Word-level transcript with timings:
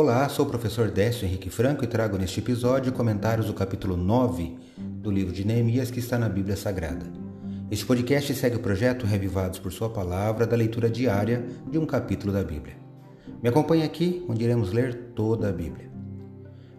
Olá, 0.00 0.28
sou 0.28 0.46
o 0.46 0.48
professor 0.48 0.92
Décio 0.92 1.26
Henrique 1.26 1.50
Franco 1.50 1.82
e 1.82 1.86
trago 1.88 2.16
neste 2.16 2.38
episódio 2.38 2.92
comentários 2.92 3.48
do 3.48 3.52
capítulo 3.52 3.96
9 3.96 4.56
do 4.78 5.10
livro 5.10 5.32
de 5.32 5.44
Neemias 5.44 5.90
que 5.90 5.98
está 5.98 6.16
na 6.16 6.28
Bíblia 6.28 6.56
Sagrada. 6.56 7.04
Este 7.68 7.84
podcast 7.84 8.32
segue 8.32 8.54
o 8.54 8.60
projeto 8.60 9.04
Revivados 9.04 9.58
por 9.58 9.72
Sua 9.72 9.90
Palavra 9.90 10.46
da 10.46 10.54
leitura 10.54 10.88
diária 10.88 11.44
de 11.68 11.78
um 11.78 11.84
capítulo 11.84 12.32
da 12.32 12.44
Bíblia. 12.44 12.76
Me 13.42 13.48
acompanhe 13.48 13.82
aqui, 13.82 14.24
onde 14.28 14.44
iremos 14.44 14.72
ler 14.72 14.94
toda 15.16 15.48
a 15.48 15.52
Bíblia. 15.52 15.90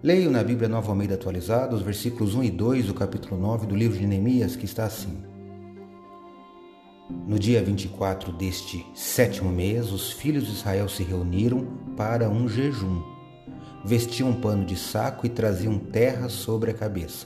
Leio 0.01 0.31
na 0.31 0.41
Bíblia 0.41 0.69
Nova 0.69 0.89
Almeida 0.89 1.15
atualizada 1.15 1.75
os 1.75 1.81
versículos 1.81 2.35
1 2.35 2.43
e 2.45 2.51
2 2.51 2.85
do 2.85 2.93
capítulo 2.93 3.37
9 3.37 3.67
do 3.67 3.75
livro 3.75 3.99
de 3.99 4.07
Neemias, 4.07 4.55
que 4.55 4.63
está 4.63 4.85
assim. 4.85 5.25
No 7.27 7.39
dia 7.39 7.61
24 7.63 8.31
deste 8.31 8.85
sétimo 8.93 9.51
mês, 9.51 9.91
os 9.91 10.11
filhos 10.11 10.45
de 10.45 10.51
Israel 10.51 10.87
se 10.87 11.03
reuniram 11.03 11.65
para 11.97 12.29
um 12.29 12.47
jejum. 12.47 13.01
Vestiam 13.83 14.29
um 14.29 14.39
pano 14.39 14.65
de 14.65 14.75
saco 14.75 15.25
e 15.25 15.29
traziam 15.29 15.79
terra 15.79 16.27
sobre 16.27 16.71
a 16.71 16.73
cabeça. 16.73 17.25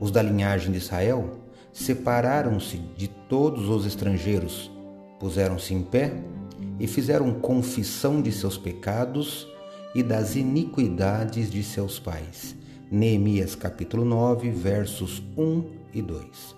Os 0.00 0.10
da 0.10 0.22
linhagem 0.22 0.72
de 0.72 0.78
Israel 0.78 1.38
separaram-se 1.72 2.78
de 2.96 3.08
todos 3.08 3.68
os 3.68 3.84
estrangeiros, 3.84 4.70
puseram-se 5.20 5.74
em 5.74 5.82
pé 5.82 6.14
e 6.80 6.86
fizeram 6.86 7.32
confissão 7.34 8.22
de 8.22 8.32
seus 8.32 8.56
pecados 8.56 9.46
e 9.94 10.02
das 10.02 10.34
iniquidades 10.34 11.50
de 11.50 11.62
seus 11.62 11.98
pais. 11.98 12.56
Neemias 12.90 13.54
capítulo 13.54 14.04
9, 14.04 14.50
versos 14.50 15.22
1 15.36 15.64
e 15.92 16.00
2. 16.00 16.56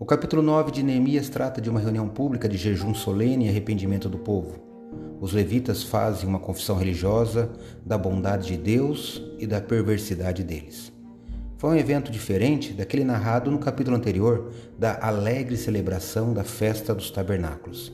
O 0.00 0.04
capítulo 0.04 0.42
9 0.42 0.72
de 0.72 0.82
Neemias 0.82 1.28
trata 1.28 1.60
de 1.60 1.70
uma 1.70 1.78
reunião 1.78 2.08
pública 2.08 2.48
de 2.48 2.56
jejum 2.56 2.92
solene 2.92 3.46
e 3.46 3.48
arrependimento 3.48 4.08
do 4.08 4.18
povo. 4.18 4.71
Os 5.20 5.32
levitas 5.32 5.82
fazem 5.82 6.28
uma 6.28 6.40
confissão 6.40 6.76
religiosa 6.76 7.50
da 7.86 7.96
bondade 7.96 8.48
de 8.48 8.56
Deus 8.56 9.22
e 9.38 9.46
da 9.46 9.60
perversidade 9.60 10.42
deles. 10.42 10.92
Foi 11.56 11.70
um 11.70 11.78
evento 11.78 12.10
diferente 12.10 12.72
daquele 12.72 13.04
narrado 13.04 13.48
no 13.48 13.58
capítulo 13.58 13.96
anterior 13.96 14.50
da 14.76 14.98
alegre 15.00 15.56
celebração 15.56 16.34
da 16.34 16.42
festa 16.42 16.92
dos 16.92 17.08
tabernáculos. 17.08 17.92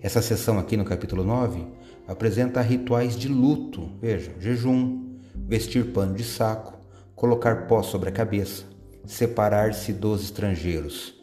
Essa 0.00 0.22
sessão 0.22 0.58
aqui 0.58 0.76
no 0.76 0.84
capítulo 0.84 1.24
9 1.24 1.66
apresenta 2.06 2.60
rituais 2.60 3.16
de 3.16 3.26
luto, 3.26 3.90
veja, 4.00 4.32
jejum, 4.38 5.18
vestir 5.34 5.92
pano 5.92 6.14
de 6.14 6.22
saco, 6.22 6.78
colocar 7.16 7.66
pó 7.66 7.82
sobre 7.82 8.10
a 8.10 8.12
cabeça, 8.12 8.64
separar-se 9.04 9.92
dos 9.92 10.22
estrangeiros. 10.22 11.14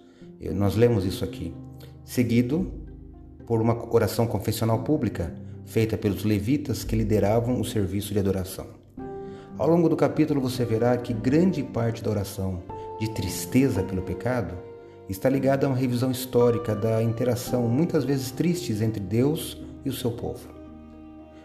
Nós 0.54 0.76
lemos 0.76 1.06
isso 1.06 1.24
aqui. 1.24 1.54
Seguido 2.04 2.81
por 3.52 3.62
uma 3.62 3.78
oração 3.94 4.26
confessional 4.26 4.80
pública 4.80 5.34
feita 5.66 5.98
pelos 5.98 6.24
levitas 6.24 6.86
que 6.86 6.96
lideravam 6.96 7.60
o 7.60 7.66
serviço 7.66 8.14
de 8.14 8.20
adoração. 8.20 8.66
Ao 9.58 9.70
longo 9.70 9.90
do 9.90 9.98
capítulo 9.98 10.40
você 10.40 10.64
verá 10.64 10.96
que 10.96 11.12
grande 11.12 11.62
parte 11.62 12.02
da 12.02 12.10
oração 12.10 12.64
de 12.98 13.10
tristeza 13.10 13.84
pelo 13.84 14.04
pecado 14.04 14.54
está 15.10 15.28
ligada 15.28 15.66
a 15.66 15.70
uma 15.70 15.76
revisão 15.76 16.10
histórica 16.10 16.74
da 16.74 17.04
interação, 17.04 17.68
muitas 17.68 18.06
vezes 18.06 18.32
tristes, 18.32 18.82
entre 18.82 19.02
Deus 19.02 19.62
e 19.84 19.90
o 19.90 19.94
seu 19.94 20.12
povo. 20.12 20.48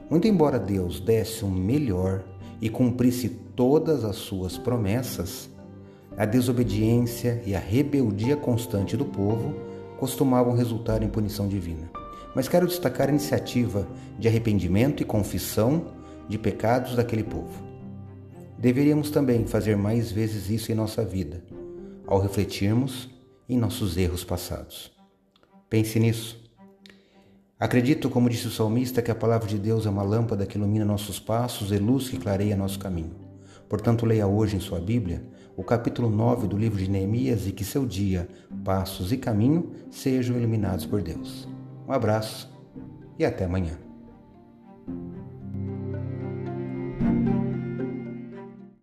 Muito 0.09 0.29
embora 0.29 0.61
Deus 0.61 1.01
desse 1.01 1.45
o 1.45 1.51
melhor 1.51 2.23
e 2.61 2.69
cumprisse 2.69 3.29
todas 3.57 4.05
as 4.05 4.15
suas 4.15 4.57
promessas, 4.57 5.51
a 6.17 6.25
desobediência 6.25 7.43
e 7.45 7.57
a 7.57 7.59
rebeldia 7.59 8.37
constante 8.37 8.97
do 8.97 9.07
povo 9.07 9.66
costumavam 9.99 10.55
resultar 10.55 11.03
em 11.03 11.09
punição 11.09 11.49
divina. 11.49 11.91
Mas 12.35 12.49
quero 12.49 12.67
destacar 12.67 13.09
a 13.09 13.11
iniciativa 13.11 13.87
de 14.19 14.29
arrependimento 14.29 15.03
e 15.03 15.07
confissão 15.07 15.87
de 16.29 16.39
pecados 16.39 16.97
daquele 16.97 17.25
povo. 17.25 17.65
Deveríamos 18.59 19.11
também 19.11 19.47
fazer 19.47 19.77
mais 19.77 20.11
vezes 20.11 20.51
isso 20.51 20.73
em 20.73 20.75
nossa 20.75 21.05
vida, 21.05 21.43
ao 22.07 22.19
refletirmos 22.19 23.11
em 23.49 23.59
nossos 23.59 23.97
erros 23.97 24.25
passados. 24.25 24.93
Pense 25.69 25.99
nisso. 25.99 26.45
Acredito, 27.59 28.11
como 28.11 28.29
disse 28.29 28.47
o 28.47 28.51
salmista, 28.51 29.01
que 29.01 29.11
a 29.11 29.15
palavra 29.15 29.49
de 29.49 29.59
Deus 29.59 29.87
é 29.87 29.91
uma 29.91 30.03
lâmpada 30.03 30.45
que 30.47 30.59
ilumina 30.59 30.85
nossos 30.85 31.19
passos 31.19 31.73
e 31.73 31.79
luz 31.79 32.09
que 32.09 32.19
clareia 32.19 32.57
nosso 32.57 32.79
caminho. 32.79 33.26
Portanto, 33.69 34.07
leia 34.07 34.27
hoje 34.27 34.57
em 34.57 34.61
sua 34.61 34.81
Bíblia 34.81 35.25
o 35.57 35.65
capítulo 35.65 36.11
9 36.11 36.47
do 36.47 36.59
livro 36.59 36.79
de 36.79 36.91
Neemias 36.91 37.47
e 37.47 37.53
que 37.53 37.65
seu 37.65 37.87
dia, 37.87 38.29
passos 38.65 39.13
e 39.13 39.17
caminho 39.17 39.73
sejam 39.91 40.37
iluminados 40.37 40.85
por 40.85 41.03
Deus. 41.03 41.49
Um 41.89 41.93
abraço 41.93 42.53
e 43.19 43.25
até 43.25 43.45
amanhã. 43.45 43.86